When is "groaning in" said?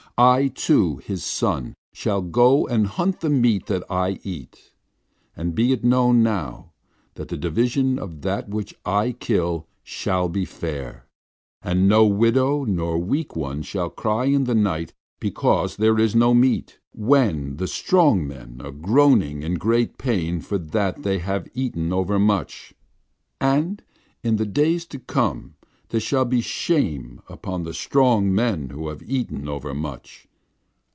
18.71-19.55